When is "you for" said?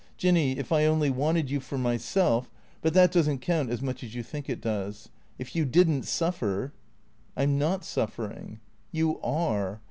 1.51-1.77